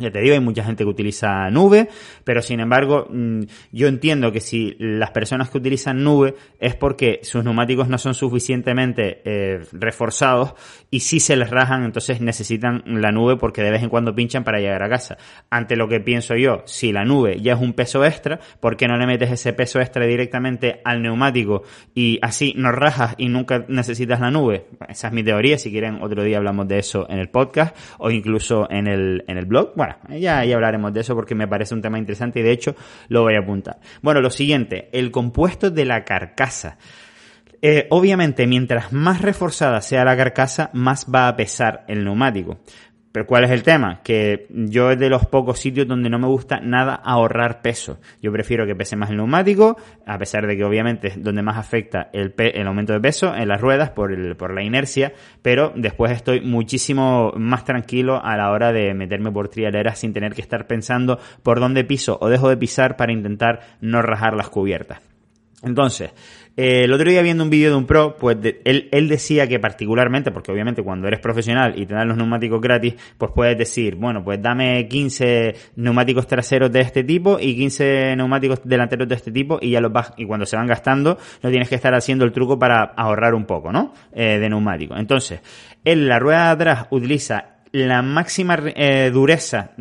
Ya 0.00 0.10
te 0.10 0.20
digo, 0.20 0.34
hay 0.34 0.40
mucha 0.40 0.64
gente 0.64 0.84
que 0.84 0.90
utiliza 0.90 1.50
nube, 1.50 1.88
pero 2.24 2.40
sin 2.42 2.60
embargo, 2.60 3.06
mm, 3.10 3.42
yo 3.72 3.86
entiendo 3.86 4.32
que 4.32 4.40
si 4.40 4.74
las 4.78 5.10
personas 5.10 5.50
que 5.50 5.58
utilizan 5.58 6.02
nube 6.02 6.34
es 6.58 6.74
porque 6.74 7.20
sus 7.22 7.44
neumáticos 7.44 7.88
no 7.88 7.98
son 7.98 8.14
suficientemente 8.14 9.20
eh, 9.24 9.60
reforzados 9.72 10.54
y 10.90 11.00
si 11.00 11.20
se 11.20 11.36
les 11.36 11.50
rajan, 11.50 11.84
entonces 11.84 12.20
necesitan 12.20 12.82
la 12.86 13.12
nube 13.12 13.36
porque 13.36 13.62
de 13.62 13.70
vez 13.70 13.82
en 13.82 13.90
cuando 13.90 14.14
pinchan 14.14 14.42
para 14.42 14.58
llegar 14.58 14.82
a 14.82 14.88
casa. 14.88 15.18
Ante 15.50 15.76
lo 15.76 15.86
que 15.88 16.00
pienso 16.00 16.34
yo, 16.34 16.62
si 16.64 16.92
la 16.92 17.04
nube 17.04 17.40
ya 17.40 17.52
es 17.52 17.60
un 17.60 17.74
peso 17.74 18.04
extra, 18.04 18.40
¿por 18.60 18.76
qué 18.76 18.88
no 18.88 18.96
le 18.96 19.06
metes 19.06 19.30
ese 19.30 19.52
peso 19.52 19.80
extra 19.80 20.06
directamente 20.06 20.80
al 20.84 21.02
neumático 21.02 21.62
y 21.94 22.18
así 22.22 22.54
no 22.56 22.72
rajas 22.72 23.14
y 23.18 23.28
nunca 23.28 23.64
necesitas 23.68 24.20
la 24.20 24.30
nube? 24.30 24.66
Esa 24.88 25.08
es 25.08 25.12
mi 25.12 25.22
teoría, 25.22 25.58
si 25.58 25.70
quieren 25.70 26.02
otro 26.02 26.24
día 26.24 26.38
hablamos 26.38 26.66
de 26.68 26.78
eso 26.78 27.06
en 27.10 27.18
el 27.18 27.28
podcast 27.28 27.76
o 27.98 28.10
incluso 28.10 28.70
en 28.70 28.86
el, 28.86 29.24
en 29.26 29.36
el 29.36 29.46
blog. 29.46 29.72
Ya, 30.08 30.40
hablaremos 30.40 30.92
de 30.92 31.00
eso 31.00 31.14
porque 31.14 31.34
me 31.34 31.48
parece 31.48 31.74
un 31.74 31.82
tema 31.82 31.98
interesante 31.98 32.40
y 32.40 32.42
de 32.42 32.52
hecho 32.52 32.74
lo 33.08 33.22
voy 33.22 33.34
a 33.34 33.40
apuntar. 33.40 33.78
Bueno, 34.02 34.20
lo 34.20 34.30
siguiente, 34.30 34.88
el 34.92 35.10
compuesto 35.10 35.70
de 35.70 35.84
la 35.84 36.04
carcasa. 36.04 36.78
Eh, 37.62 37.86
obviamente, 37.90 38.46
mientras 38.46 38.92
más 38.92 39.20
reforzada 39.20 39.82
sea 39.82 40.04
la 40.04 40.16
carcasa, 40.16 40.70
más 40.72 41.06
va 41.14 41.28
a 41.28 41.36
pesar 41.36 41.84
el 41.88 42.04
neumático. 42.04 42.58
Pero 43.12 43.26
¿cuál 43.26 43.42
es 43.42 43.50
el 43.50 43.64
tema? 43.64 44.02
Que 44.04 44.46
yo 44.50 44.92
es 44.92 44.98
de 44.98 45.08
los 45.08 45.26
pocos 45.26 45.58
sitios 45.58 45.88
donde 45.88 46.08
no 46.08 46.20
me 46.20 46.28
gusta 46.28 46.60
nada 46.60 46.94
ahorrar 46.94 47.60
peso. 47.60 47.98
Yo 48.22 48.30
prefiero 48.30 48.66
que 48.66 48.76
pese 48.76 48.94
más 48.94 49.10
el 49.10 49.16
neumático, 49.16 49.76
a 50.06 50.16
pesar 50.16 50.46
de 50.46 50.56
que 50.56 50.64
obviamente 50.64 51.08
es 51.08 51.22
donde 51.22 51.42
más 51.42 51.56
afecta 51.56 52.08
el, 52.12 52.32
el 52.36 52.66
aumento 52.68 52.92
de 52.92 53.00
peso 53.00 53.34
en 53.34 53.48
las 53.48 53.60
ruedas 53.60 53.90
por, 53.90 54.12
el, 54.12 54.36
por 54.36 54.54
la 54.54 54.62
inercia, 54.62 55.12
pero 55.42 55.72
después 55.74 56.12
estoy 56.12 56.40
muchísimo 56.40 57.32
más 57.36 57.64
tranquilo 57.64 58.24
a 58.24 58.36
la 58.36 58.52
hora 58.52 58.72
de 58.72 58.94
meterme 58.94 59.32
por 59.32 59.48
trialeras 59.48 59.98
sin 59.98 60.12
tener 60.12 60.32
que 60.32 60.42
estar 60.42 60.68
pensando 60.68 61.18
por 61.42 61.58
dónde 61.58 61.82
piso 61.82 62.16
o 62.20 62.28
dejo 62.28 62.48
de 62.48 62.56
pisar 62.56 62.96
para 62.96 63.12
intentar 63.12 63.60
no 63.80 64.02
rajar 64.02 64.34
las 64.34 64.50
cubiertas. 64.50 65.00
Entonces, 65.62 66.12
eh, 66.62 66.84
el 66.84 66.92
otro 66.92 67.08
día 67.08 67.22
viendo 67.22 67.42
un 67.42 67.48
vídeo 67.48 67.70
de 67.70 67.76
un 67.76 67.86
pro, 67.86 68.16
pues 68.16 68.36
él, 68.64 68.90
él, 68.92 69.08
decía 69.08 69.46
que 69.46 69.58
particularmente, 69.58 70.30
porque 70.30 70.52
obviamente 70.52 70.82
cuando 70.82 71.08
eres 71.08 71.18
profesional 71.18 71.72
y 71.74 71.86
te 71.86 71.94
dan 71.94 72.06
los 72.06 72.18
neumáticos 72.18 72.60
gratis, 72.60 72.96
pues 73.16 73.32
puedes 73.34 73.56
decir, 73.56 73.96
bueno, 73.96 74.22
pues 74.22 74.42
dame 74.42 74.86
15 74.86 75.54
neumáticos 75.76 76.26
traseros 76.26 76.70
de 76.70 76.80
este 76.80 77.02
tipo 77.02 77.38
y 77.40 77.56
15 77.56 78.14
neumáticos 78.14 78.60
delanteros 78.62 79.08
de 79.08 79.14
este 79.14 79.32
tipo 79.32 79.58
y 79.58 79.70
ya 79.70 79.80
los 79.80 79.90
vas, 79.90 80.12
y 80.18 80.26
cuando 80.26 80.44
se 80.44 80.56
van 80.56 80.66
gastando, 80.66 81.16
no 81.42 81.48
tienes 81.48 81.66
que 81.66 81.76
estar 81.76 81.94
haciendo 81.94 82.26
el 82.26 82.32
truco 82.32 82.58
para 82.58 82.82
ahorrar 82.82 83.34
un 83.34 83.46
poco, 83.46 83.72
¿no? 83.72 83.94
Eh, 84.12 84.38
de 84.38 84.50
neumático. 84.50 84.94
Entonces, 84.98 85.40
él 85.82 86.08
la 86.08 86.18
rueda 86.18 86.44
de 86.44 86.50
atrás 86.50 86.88
utiliza 86.90 87.59
la 87.72 88.02
máxima 88.02 88.58
eh, 88.74 89.10
dureza 89.12 89.72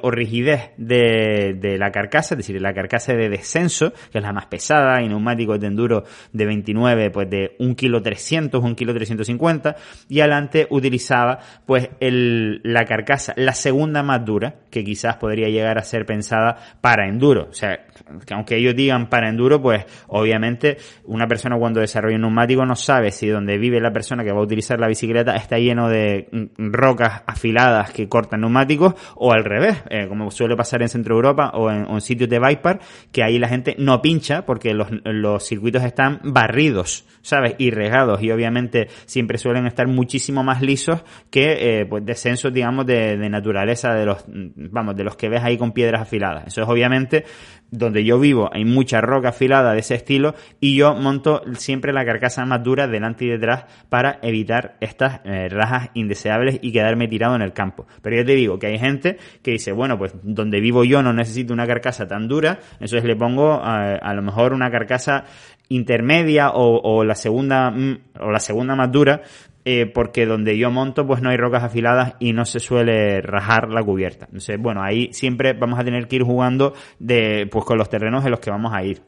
o 0.00 0.10
rigidez 0.10 0.70
de, 0.76 1.76
la 1.78 1.90
carcasa, 1.90 2.34
es 2.34 2.38
decir, 2.38 2.60
la 2.60 2.72
carcasa 2.72 3.14
de 3.14 3.28
descenso, 3.28 3.92
que 4.12 4.18
es 4.18 4.24
la 4.24 4.32
más 4.32 4.46
pesada, 4.46 5.02
y 5.02 5.08
neumáticos 5.08 5.58
de 5.58 5.66
enduro 5.66 6.04
de 6.32 6.46
29, 6.46 7.10
pues 7.10 7.28
de 7.28 7.56
1 7.58 7.74
kg 7.74 8.02
300, 8.02 8.62
1 8.62 8.76
kg 8.76 8.94
350, 8.94 9.76
y 10.08 10.20
adelante 10.20 10.66
utilizaba 10.70 11.40
pues 11.66 11.90
el, 12.00 12.60
la 12.62 12.84
carcasa, 12.84 13.32
la 13.36 13.54
segunda 13.54 14.02
más 14.02 14.24
dura, 14.24 14.56
que 14.70 14.84
quizás 14.84 15.16
podría 15.16 15.48
llegar 15.48 15.78
a 15.78 15.82
ser 15.82 16.06
pensada 16.06 16.56
para 16.80 17.08
enduro. 17.08 17.48
O 17.50 17.54
sea, 17.54 17.86
que 18.24 18.34
aunque 18.34 18.56
ellos 18.56 18.76
digan 18.76 19.08
para 19.08 19.28
enduro, 19.28 19.60
pues 19.60 19.84
obviamente 20.08 20.76
una 21.04 21.26
persona 21.26 21.58
cuando 21.58 21.80
desarrolla 21.80 22.16
un 22.16 22.22
neumático 22.22 22.64
no 22.64 22.76
sabe 22.76 23.10
si 23.10 23.28
donde 23.28 23.58
vive 23.58 23.80
la 23.80 23.92
persona 23.92 24.22
que 24.22 24.32
va 24.32 24.38
a 24.38 24.44
utilizar 24.44 24.78
la 24.78 24.88
bicicleta 24.88 25.34
está 25.36 25.58
lleno 25.58 25.88
de 25.88 26.28
mm, 26.30 26.72
rocas 26.72 27.22
afiladas 27.32 27.90
que 27.90 28.08
cortan 28.08 28.40
neumáticos 28.40 28.94
o 29.16 29.32
al 29.32 29.44
revés, 29.44 29.82
eh, 29.90 30.06
como 30.08 30.30
suele 30.30 30.56
pasar 30.56 30.82
en 30.82 30.88
Centro 30.88 31.14
Europa 31.14 31.50
o 31.54 31.70
en, 31.70 32.00
sitios 32.00 32.28
de 32.30 32.40
park, 32.40 32.82
que 33.10 33.22
ahí 33.22 33.38
la 33.38 33.48
gente 33.48 33.76
no 33.78 34.00
pincha 34.02 34.44
porque 34.44 34.74
los, 34.74 35.42
circuitos 35.44 35.82
están 35.84 36.20
barridos, 36.22 37.04
¿sabes? 37.22 37.54
Y 37.58 37.70
regados 37.70 38.22
y 38.22 38.30
obviamente 38.30 38.88
siempre 39.06 39.38
suelen 39.38 39.66
estar 39.66 39.86
muchísimo 39.86 40.42
más 40.42 40.62
lisos 40.62 41.02
que 41.30 41.80
eh, 41.80 41.86
pues 41.86 42.04
descensos, 42.04 42.52
digamos, 42.52 42.86
de 42.86 43.16
naturaleza 43.28 43.94
de 43.94 44.06
los, 44.06 44.24
vamos, 44.26 44.96
de 44.96 45.04
los 45.04 45.16
que 45.16 45.28
ves 45.28 45.42
ahí 45.42 45.56
con 45.56 45.72
piedras 45.72 46.02
afiladas. 46.02 46.46
Eso 46.46 46.62
es 46.62 46.68
obviamente 46.68 47.24
donde 47.72 48.04
yo 48.04 48.20
vivo 48.20 48.50
hay 48.52 48.64
mucha 48.64 49.00
roca 49.00 49.30
afilada 49.30 49.72
de 49.72 49.80
ese 49.80 49.96
estilo 49.96 50.34
y 50.60 50.76
yo 50.76 50.94
monto 50.94 51.42
siempre 51.54 51.92
la 51.92 52.04
carcasa 52.04 52.44
más 52.44 52.62
dura 52.62 52.86
delante 52.86 53.24
y 53.24 53.28
detrás 53.28 53.64
para 53.88 54.18
evitar 54.22 54.76
estas 54.80 55.20
eh, 55.24 55.48
rajas 55.48 55.90
indeseables 55.94 56.58
y 56.62 56.70
quedarme 56.70 57.08
tirado 57.08 57.34
en 57.34 57.42
el 57.42 57.52
campo. 57.52 57.86
Pero 58.02 58.16
yo 58.16 58.24
te 58.24 58.34
digo 58.34 58.58
que 58.58 58.68
hay 58.68 58.78
gente 58.78 59.16
que 59.42 59.52
dice, 59.52 59.72
bueno, 59.72 59.98
pues 59.98 60.14
donde 60.22 60.60
vivo 60.60 60.84
yo 60.84 61.02
no 61.02 61.12
necesito 61.12 61.54
una 61.54 61.66
carcasa 61.66 62.06
tan 62.06 62.28
dura, 62.28 62.60
entonces 62.74 63.04
le 63.04 63.16
pongo 63.16 63.54
eh, 63.56 63.98
a 64.00 64.14
lo 64.14 64.22
mejor 64.22 64.52
una 64.52 64.70
carcasa 64.70 65.24
intermedia 65.70 66.50
o, 66.50 66.80
o 66.82 67.04
la 67.04 67.14
segunda 67.14 67.70
mm, 67.70 67.98
o 68.20 68.30
la 68.30 68.40
segunda 68.40 68.76
más 68.76 68.92
dura 68.92 69.22
eh, 69.64 69.86
porque 69.86 70.26
donde 70.26 70.58
yo 70.58 70.70
monto 70.70 71.06
pues 71.06 71.22
no 71.22 71.30
hay 71.30 71.36
rocas 71.36 71.62
afiladas 71.62 72.14
y 72.18 72.32
no 72.32 72.44
se 72.44 72.60
suele 72.60 73.20
rajar 73.20 73.68
la 73.68 73.82
cubierta. 73.82 74.26
Entonces, 74.26 74.58
bueno, 74.60 74.82
ahí 74.82 75.12
siempre 75.12 75.52
vamos 75.52 75.78
a 75.78 75.84
tener 75.84 76.08
que 76.08 76.16
ir 76.16 76.22
jugando 76.22 76.74
de, 76.98 77.48
pues 77.50 77.64
con 77.64 77.78
los 77.78 77.88
terrenos 77.88 78.24
en 78.24 78.30
los 78.30 78.40
que 78.40 78.50
vamos 78.50 78.72
a 78.74 78.82
ir. 78.84 79.02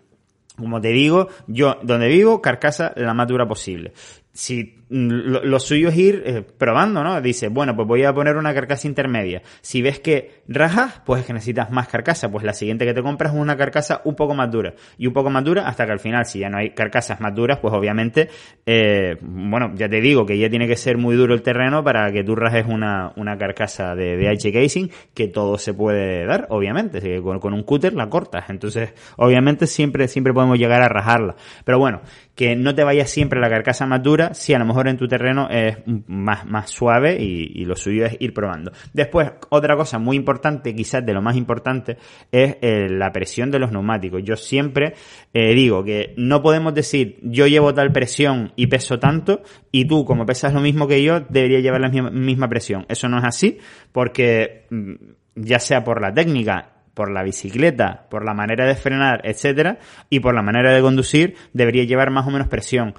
Como 0.56 0.80
te 0.80 0.88
digo, 0.88 1.28
yo 1.49 1.78
donde 1.82 2.08
vivo, 2.08 2.40
carcasa 2.40 2.92
la 2.96 3.12
más 3.14 3.26
dura 3.26 3.46
posible 3.46 3.92
si 4.35 4.83
mm, 4.91 5.09
lo, 5.45 5.61
suyo 5.61 5.88
es 5.88 5.97
ir 5.97 6.23
eh, 6.26 6.43
probando, 6.43 7.05
¿no? 7.05 7.21
Dice, 7.21 7.49
bueno, 7.49 7.75
pues 7.76 7.87
voy 7.87 8.03
a 8.03 8.12
poner 8.12 8.37
una 8.37 8.53
carcasa 8.53 8.88
intermedia. 8.88 9.43
Si 9.61 9.81
ves 9.81 10.00
que 10.00 10.43
rajas, 10.49 11.00
pues 11.07 11.21
es 11.21 11.26
que 11.26 11.33
necesitas 11.33 11.71
más 11.71 11.87
carcasa. 11.87 12.31
Pues 12.31 12.45
la 12.45 12.53
siguiente 12.53 12.85
que 12.85 12.93
te 12.93 13.00
compras 13.00 13.33
es 13.33 13.38
una 13.38 13.57
carcasa 13.57 14.03
un 14.05 14.17
poco 14.17 14.35
más 14.35 14.50
dura. 14.50 14.75
Y 14.99 15.07
un 15.07 15.12
poco 15.12 15.31
más 15.31 15.45
dura 15.45 15.69
hasta 15.69 15.87
que 15.87 15.93
al 15.93 16.00
final, 16.00 16.26
si 16.26 16.41
ya 16.41 16.50
no 16.50 16.59
hay 16.59 16.71
carcasas 16.71 17.21
más 17.21 17.33
duras, 17.33 17.61
pues 17.61 17.73
obviamente, 17.73 18.29
eh, 18.67 19.17
bueno, 19.23 19.73
ya 19.76 19.88
te 19.88 20.00
digo 20.00 20.26
que 20.26 20.37
ya 20.37 20.50
tiene 20.50 20.67
que 20.67 20.76
ser 20.76 20.99
muy 20.99 21.14
duro 21.14 21.33
el 21.33 21.43
terreno 21.43 21.85
para 21.85 22.11
que 22.11 22.25
tú 22.25 22.35
rajes 22.35 22.67
una, 22.69 23.12
una 23.14 23.38
carcasa 23.38 23.95
de, 23.95 24.17
de 24.17 24.29
H 24.29 24.53
casing, 24.53 24.88
que 25.14 25.29
todo 25.29 25.59
se 25.59 25.75
puede 25.75 26.26
dar, 26.26 26.49
obviamente. 26.50 27.23
Con, 27.23 27.38
con 27.38 27.55
un 27.55 27.62
cúter 27.62 27.95
la 27.95 28.09
cortas. 28.09 28.50
Entonces, 28.50 28.93
obviamente 29.17 29.69
siempre, 29.69 30.09
siempre 30.09 30.33
podemos 30.33 30.59
llegar 30.59 30.83
a 30.83 30.88
rajarla. 30.88 31.37
Pero 31.64 31.79
bueno, 31.79 32.00
que 32.35 32.57
no 32.57 32.75
te 32.75 32.83
vaya 32.83 33.07
siempre 33.07 33.41
la 33.41 33.49
carcasa 33.49 33.87
más 33.87 34.03
dura, 34.03 34.35
si 34.35 34.55
a 34.55 34.59
lo 34.59 34.64
mejor 34.64 34.88
en 34.88 34.97
tu 34.97 35.07
terreno 35.07 35.49
es 35.50 35.79
más, 36.07 36.47
más 36.47 36.71
suave 36.71 37.17
y, 37.21 37.64
lo 37.64 37.76
suyo 37.76 38.05
es 38.05 38.17
ir 38.21 38.35
probando. 38.35 38.73
Después, 38.93 39.33
otra 39.49 39.76
cosa 39.76 39.99
muy 39.99 40.17
importante, 40.17 40.75
quizás 40.75 41.05
de 41.07 41.14
lo 41.14 41.23
más 41.23 41.37
importante, 41.37 41.97
es 42.31 42.57
eh, 42.61 42.88
la 42.91 43.11
presión 43.11 43.50
de 43.50 43.59
los 43.59 43.73
neumáticos. 43.73 44.23
Yo 44.23 44.37
siempre 44.37 44.95
eh, 45.33 45.55
digo 45.55 45.83
que 45.83 46.12
no 46.17 46.43
podemos 46.43 46.75
decir 46.75 47.19
yo 47.23 47.47
llevo 47.47 47.73
tal 47.73 47.93
presión 47.93 48.53
y 48.57 48.67
peso 48.67 48.99
tanto 48.99 49.43
y 49.71 49.87
tú 49.87 50.05
como 50.05 50.26
pesas 50.26 50.53
lo 50.53 50.61
mismo 50.61 50.87
que 50.87 51.03
yo 51.03 51.21
deberías 51.21 51.62
llevar 51.62 51.81
la 51.81 51.88
misma 51.88 52.49
presión. 52.49 52.85
Eso 52.88 53.09
no 53.09 53.19
es 53.19 53.25
así 53.25 53.59
porque 53.93 54.67
mm, 54.71 54.93
ya 55.37 55.59
sea 55.59 55.85
por 55.85 56.00
la 56.00 56.12
técnica 56.12 56.74
por 56.95 57.11
la 57.11 57.23
bicicleta, 57.23 58.07
por 58.09 58.25
la 58.25 58.35
manera 58.35 58.67
de 58.67 58.77
frenar, 58.77 59.21
etcétera, 59.25 59.79
y 60.09 60.21
por 60.21 60.35
la 60.35 60.43
manera 60.43 60.73
de 60.73 60.81
conducir, 60.81 61.37
debería 61.53 61.85
llevar 61.85 62.11
más 62.11 62.27
o 62.27 62.31
menos 62.31 62.49
presión. 62.49 62.95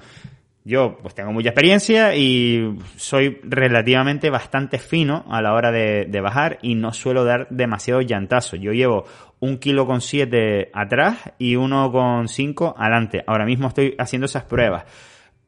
Yo 0.66 0.98
pues 1.00 1.14
tengo 1.14 1.32
mucha 1.32 1.50
experiencia 1.50 2.16
y 2.16 2.76
soy 2.96 3.38
relativamente 3.44 4.30
bastante 4.30 4.78
fino 4.78 5.24
a 5.30 5.40
la 5.40 5.54
hora 5.54 5.70
de, 5.70 6.20
bajar 6.20 6.58
y 6.60 6.74
no 6.74 6.92
suelo 6.92 7.24
dar 7.24 7.46
demasiados 7.50 8.04
llantazos. 8.04 8.58
Yo 8.58 8.72
llevo 8.72 9.04
un 9.38 9.58
kilo 9.58 9.86
con 9.86 10.00
siete 10.00 10.70
atrás 10.74 11.18
y 11.38 11.54
uno 11.54 11.92
con 11.92 12.26
cinco 12.26 12.74
adelante. 12.76 13.22
Ahora 13.28 13.44
mismo 13.44 13.68
estoy 13.68 13.94
haciendo 13.96 14.26
esas 14.26 14.42
pruebas. 14.42 14.86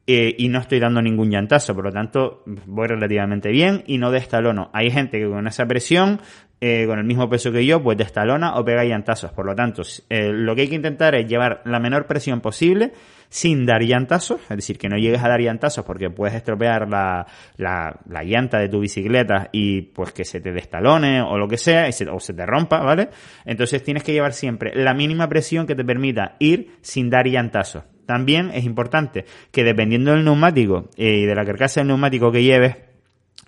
Eh, 0.07 0.35
y 0.39 0.47
no 0.47 0.59
estoy 0.59 0.79
dando 0.79 1.01
ningún 1.01 1.29
llantazo, 1.29 1.75
por 1.75 1.83
lo 1.83 1.91
tanto 1.91 2.41
voy 2.65 2.87
relativamente 2.87 3.49
bien 3.49 3.83
y 3.85 3.97
no 3.97 4.11
destalono. 4.11 4.71
Hay 4.73 4.89
gente 4.89 5.19
que 5.19 5.27
con 5.27 5.45
esa 5.47 5.65
presión 5.67 6.21
eh, 6.61 6.85
con 6.87 6.99
el 6.99 7.05
mismo 7.05 7.29
peso 7.29 7.51
que 7.51 7.65
yo, 7.65 7.81
pues 7.81 7.97
destalona 7.97 8.55
o 8.55 8.65
pega 8.65 8.83
llantazos. 8.83 9.31
Por 9.31 9.45
lo 9.45 9.55
tanto, 9.55 9.83
eh, 10.09 10.31
lo 10.33 10.55
que 10.55 10.63
hay 10.63 10.67
que 10.67 10.75
intentar 10.75 11.15
es 11.15 11.27
llevar 11.27 11.61
la 11.65 11.79
menor 11.79 12.05
presión 12.05 12.41
posible 12.41 12.91
sin 13.29 13.65
dar 13.65 13.83
llantazos, 13.83 14.41
es 14.49 14.57
decir, 14.57 14.77
que 14.77 14.89
no 14.89 14.97
llegues 14.97 15.23
a 15.23 15.29
dar 15.29 15.39
llantazos 15.39 15.85
porque 15.85 16.09
puedes 16.09 16.35
estropear 16.35 16.89
la, 16.89 17.27
la, 17.57 17.99
la 18.09 18.23
llanta 18.23 18.57
de 18.57 18.67
tu 18.67 18.79
bicicleta 18.79 19.49
y 19.51 19.83
pues 19.83 20.11
que 20.11 20.25
se 20.25 20.41
te 20.41 20.51
destalone 20.51 21.21
o 21.21 21.37
lo 21.37 21.47
que 21.47 21.57
sea, 21.57 21.87
o 22.11 22.19
se 22.19 22.33
te 22.33 22.45
rompa, 22.45 22.79
¿vale? 22.79 23.09
Entonces 23.45 23.83
tienes 23.83 24.03
que 24.03 24.13
llevar 24.13 24.33
siempre 24.33 24.73
la 24.75 24.93
mínima 24.93 25.29
presión 25.29 25.67
que 25.67 25.75
te 25.75 25.85
permita 25.85 26.35
ir 26.39 26.71
sin 26.81 27.09
dar 27.09 27.27
llantazos. 27.27 27.83
También 28.05 28.49
es 28.51 28.65
importante 28.65 29.25
que 29.51 29.63
dependiendo 29.63 30.11
del 30.11 30.25
neumático 30.25 30.89
eh, 30.97 31.19
y 31.19 31.25
de 31.27 31.35
la 31.35 31.45
carcasa 31.45 31.81
del 31.81 31.89
neumático 31.89 32.31
que 32.31 32.41
lleves, 32.41 32.88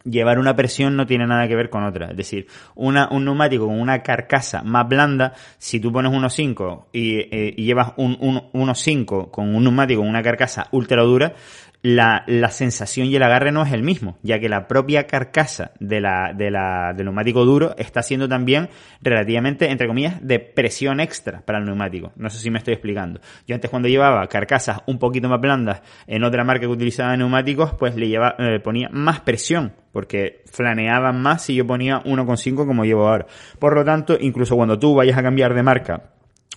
llevar 0.03 0.39
una 0.39 0.55
presión 0.55 0.95
no 0.95 1.05
tiene 1.05 1.27
nada 1.27 1.47
que 1.47 1.55
ver 1.55 1.69
con 1.69 1.83
otra. 1.83 2.11
Es 2.11 2.17
decir, 2.17 2.47
una, 2.75 3.09
un 3.11 3.25
neumático 3.25 3.67
con 3.67 3.79
una 3.79 4.03
carcasa 4.03 4.63
más 4.63 4.87
blanda, 4.87 5.33
si 5.57 5.79
tú 5.79 5.91
pones 5.91 6.11
1.5 6.11 6.85
y, 6.93 7.19
eh, 7.19 7.53
y 7.57 7.65
llevas 7.65 7.93
un, 7.97 8.17
un 8.19 8.51
1.5 8.53 9.31
con 9.31 9.55
un 9.55 9.63
neumático 9.63 10.01
con 10.01 10.09
una 10.09 10.23
carcasa 10.23 10.67
ultra 10.71 11.03
dura, 11.03 11.33
la, 11.83 12.23
la, 12.27 12.49
sensación 12.49 13.07
y 13.07 13.15
el 13.15 13.23
agarre 13.23 13.51
no 13.51 13.63
es 13.63 13.73
el 13.73 13.81
mismo, 13.81 14.17
ya 14.21 14.39
que 14.39 14.49
la 14.49 14.67
propia 14.67 15.07
carcasa 15.07 15.71
de 15.79 15.99
la, 15.99 16.31
de 16.35 16.51
la, 16.51 16.93
del 16.95 17.05
neumático 17.05 17.43
duro 17.43 17.75
está 17.77 18.03
siendo 18.03 18.29
también 18.29 18.69
relativamente, 19.01 19.71
entre 19.71 19.87
comillas, 19.87 20.15
de 20.21 20.39
presión 20.39 20.99
extra 20.99 21.41
para 21.41 21.57
el 21.57 21.65
neumático. 21.65 22.11
No 22.15 22.29
sé 22.29 22.37
si 22.37 22.51
me 22.51 22.59
estoy 22.59 22.73
explicando. 22.73 23.19
Yo 23.47 23.55
antes 23.55 23.69
cuando 23.69 23.87
llevaba 23.87 24.27
carcasas 24.27 24.81
un 24.85 24.99
poquito 24.99 25.27
más 25.27 25.41
blandas 25.41 25.81
en 26.05 26.23
otra 26.23 26.43
marca 26.43 26.61
que 26.61 26.67
utilizaba 26.67 27.17
neumáticos, 27.17 27.73
pues 27.73 27.95
le 27.95 28.07
lleva, 28.07 28.35
eh, 28.37 28.59
ponía 28.59 28.89
más 28.91 29.21
presión, 29.21 29.73
porque 29.91 30.43
flaneaban 30.51 31.19
más 31.19 31.43
si 31.43 31.55
yo 31.55 31.65
ponía 31.65 32.03
1,5 32.03 32.67
como 32.67 32.85
llevo 32.85 33.07
ahora. 33.07 33.25
Por 33.57 33.75
lo 33.75 33.83
tanto, 33.83 34.17
incluso 34.19 34.55
cuando 34.55 34.77
tú 34.77 34.93
vayas 34.93 35.17
a 35.17 35.23
cambiar 35.23 35.55
de 35.55 35.63
marca 35.63 36.11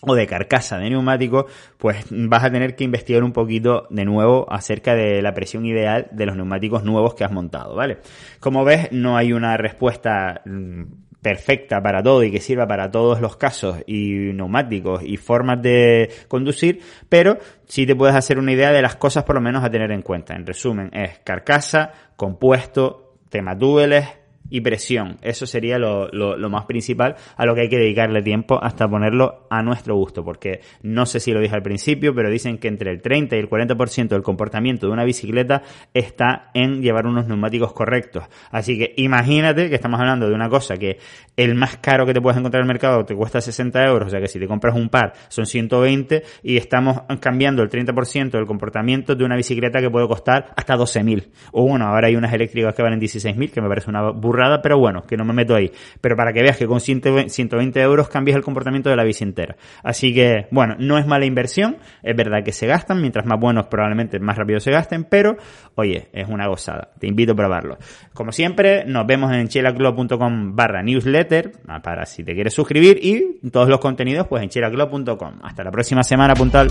o 0.06 0.14
de 0.14 0.26
carcasa 0.26 0.78
de 0.78 0.90
neumático, 0.90 1.46
pues 1.78 2.06
vas 2.11 2.44
a 2.44 2.50
tener 2.50 2.76
que 2.76 2.84
investigar 2.84 3.23
un 3.25 3.32
poquito 3.32 3.87
de 3.90 4.04
nuevo 4.04 4.46
acerca 4.50 4.94
de 4.94 5.23
la 5.23 5.34
presión 5.34 5.64
ideal 5.66 6.08
de 6.12 6.26
los 6.26 6.37
neumáticos 6.37 6.84
nuevos 6.84 7.14
que 7.14 7.25
has 7.25 7.32
montado, 7.32 7.75
¿vale? 7.75 7.99
Como 8.40 8.64
ves, 8.64 8.90
no 8.92 9.16
hay 9.16 9.32
una 9.32 9.56
respuesta 9.56 10.42
mm, 10.44 10.82
perfecta 11.25 11.82
para 11.82 12.02
todo 12.02 12.23
y 12.23 12.30
que 12.30 12.38
sirva 12.38 12.66
para 12.66 12.90
todos 12.90 13.18
los 13.20 13.37
casos 13.37 13.78
y 13.87 14.32
neumáticos 14.34 15.02
y 15.02 15.16
formas 15.16 15.62
de 15.62 16.11
conducir, 16.28 16.80
pero 17.08 17.38
sí 17.64 17.87
te 17.87 17.96
puedes 17.96 18.14
hacer 18.14 18.38
una 18.38 18.52
idea 18.52 18.73
de 18.73 18.82
las 18.82 18.96
cosas 18.96 19.25
por 19.25 19.34
lo 19.34 19.40
menos 19.40 19.64
a 19.64 19.70
tener 19.70 19.90
en 19.90 20.02
cuenta. 20.02 20.34
En 20.34 20.46
resumen, 20.46 20.90
es 20.92 21.20
carcasa, 21.20 21.92
compuesto, 22.16 23.14
tema 23.30 23.56
túbeles, 23.58 24.06
y 24.51 24.61
presión. 24.61 25.19
Eso 25.23 25.47
sería 25.47 25.79
lo, 25.79 26.09
lo, 26.09 26.51
más 26.51 26.67
principal 26.67 27.17
a 27.37 27.47
lo 27.47 27.55
que 27.55 27.63
hay 27.63 27.69
que 27.69 27.79
dedicarle 27.79 28.23
tiempo 28.23 28.63
hasta 28.63 28.89
ponerlo 28.89 29.47
a 29.51 29.63
nuestro 29.63 29.97
gusto, 29.97 30.25
porque 30.25 30.61
no 30.83 31.07
sé 31.07 31.21
si 31.21 31.33
lo 31.33 31.41
dije 31.41 31.55
al 31.55 31.63
principio, 31.63 32.15
pero 32.15 32.31
dicen 32.31 32.59
que 32.59 32.69
entre 32.69 32.91
el 32.91 33.01
30 33.01 33.37
y 33.37 33.39
el 33.39 33.49
40% 33.49 34.09
del 34.09 34.23
comportamiento 34.23 34.87
de 34.87 34.93
una 34.93 35.05
bicicleta 35.05 35.63
está 35.93 36.51
en 36.55 36.83
llevar 36.83 37.07
unos 37.07 37.27
neumáticos 37.27 37.73
correctos. 37.73 38.25
Así 38.51 38.79
que 38.79 38.95
imagínate 38.97 39.69
que 39.69 39.75
estamos 39.75 39.99
hablando 39.99 40.29
de 40.29 40.35
una 40.35 40.49
cosa 40.49 40.77
que 40.77 40.99
el 41.37 41.55
más 41.55 41.79
caro 41.79 42.07
que 42.07 42.13
te 42.13 42.21
puedes 42.21 42.39
encontrar 42.39 42.61
en 42.61 42.69
el 42.69 42.73
mercado 42.75 43.05
te 43.05 43.15
cuesta 43.15 43.41
60 43.41 43.85
euros, 43.87 44.09
o 44.09 44.11
sea 44.11 44.21
que 44.21 44.29
si 44.29 44.39
te 44.39 44.47
compras 44.47 44.77
un 44.77 44.89
par 44.89 45.15
son 45.29 45.47
120 45.47 46.23
y 46.43 46.57
estamos 46.57 47.03
cambiando 47.21 47.63
el 47.63 47.71
30% 47.71 48.31
del 48.31 48.47
comportamiento 48.47 49.15
de 49.15 49.25
una 49.25 49.37
bicicleta 49.37 49.81
que 49.81 49.91
puede 49.91 50.07
costar 50.07 50.53
hasta 50.57 50.77
12.000. 50.77 51.31
O 51.53 51.67
bueno, 51.67 51.87
ahora 51.87 52.09
hay 52.09 52.17
unas 52.17 52.33
eléctricas 52.33 52.75
que 52.75 52.83
valen 52.83 53.01
16.000, 53.01 53.51
que 53.51 53.61
me 53.61 53.69
parece 53.69 53.91
una 53.91 54.11
burla 54.11 54.34
pero 54.62 54.79
bueno, 54.79 55.03
que 55.03 55.17
no 55.17 55.25
me 55.25 55.33
meto 55.33 55.55
ahí. 55.55 55.71
Pero 56.00 56.17
para 56.17 56.33
que 56.33 56.43
veas 56.43 56.57
que 56.57 56.67
con 56.67 56.81
120 56.81 57.81
euros 57.81 58.09
cambias 58.09 58.37
el 58.37 58.43
comportamiento 58.43 58.91
de 58.91 58.97
la 58.97 59.05
bici 59.05 59.25
entera. 59.25 59.57
Así 59.83 60.14
que, 60.14 60.47
bueno, 60.50 60.76
no 60.79 60.99
es 60.99 61.07
mala 61.07 61.25
inversión, 61.25 61.76
es 62.03 62.17
verdad 62.17 62.43
que 62.45 62.53
se 62.53 62.67
gastan, 62.67 63.00
mientras 63.00 63.26
más 63.26 63.38
buenos 63.38 63.67
probablemente 63.67 64.19
más 64.19 64.37
rápido 64.37 64.61
se 64.61 64.71
gasten, 64.71 65.05
pero, 65.05 65.37
oye, 65.75 66.09
es 66.12 66.29
una 66.29 66.47
gozada. 66.47 66.91
Te 66.99 67.07
invito 67.07 67.33
a 67.33 67.37
probarlo. 67.37 67.79
Como 68.12 68.33
siempre, 68.33 68.85
nos 68.85 69.07
vemos 69.07 69.33
en 69.33 69.49
chelaclub.com 69.49 70.55
barra 70.57 70.83
newsletter, 70.83 71.53
ah, 71.69 71.81
para 71.83 72.07
si 72.07 72.25
te 72.25 72.35
quieres 72.35 72.55
suscribir, 72.55 72.99
y 73.03 73.49
todos 73.50 73.69
los 73.69 73.81
contenidos, 73.81 74.26
pues 74.26 74.43
en 74.43 74.49
chelaclub.com. 74.49 75.41
Hasta 75.43 75.64
la 75.64 75.71
próxima 75.71 76.03
semana, 76.03 76.35
puntual. 76.35 76.69